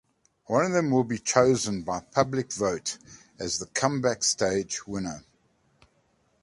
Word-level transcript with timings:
One 0.47 0.65
of 0.65 0.71
them 0.71 0.89
will 0.89 1.03
be 1.03 1.19
chosen 1.19 1.83
by 1.83 1.99
public 1.99 2.51
vote 2.53 2.97
as 3.37 3.59
the 3.59 3.67
"Comeback 3.67 4.23
Stage" 4.23 4.87
winner. 4.87 5.23